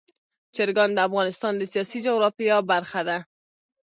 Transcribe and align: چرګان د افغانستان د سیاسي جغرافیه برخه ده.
چرګان 0.55 0.89
د 0.93 0.99
افغانستان 1.07 1.53
د 1.57 1.63
سیاسي 1.71 1.99
جغرافیه 2.05 2.57
برخه 2.71 3.01
ده. 3.07 3.17